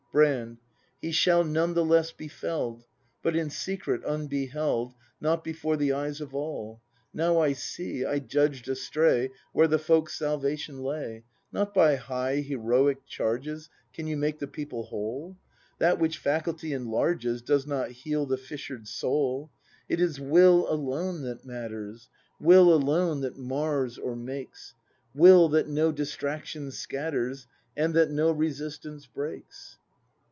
[0.13, 0.57] Brand.
[1.01, 2.83] He shall, none the less, be fell'd,—
[3.23, 4.93] But in secret, unbeheld.
[5.21, 6.81] Not before the eyes of all.
[7.13, 11.23] Now I see, I judged astray Where the Folk's salvation lay.
[11.53, 15.37] Not by high heroic charges Can you make the People whole;
[15.79, 19.49] That which faculty enlarges Does not heal the fissured soul.
[19.87, 22.09] It is Will alone that matters.
[22.37, 24.73] Will alone that mars or makes.
[25.15, 27.47] Will, that no distraction scatters.
[27.77, 29.77] And that no resistance breaks.